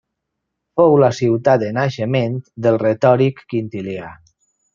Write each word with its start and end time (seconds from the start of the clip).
Fou 0.79 0.95
la 1.03 1.09
ciutat 1.17 1.61
de 1.63 1.69
naixement 1.79 2.39
del 2.67 2.81
retòric 2.85 3.45
Quintilià. 3.55 4.09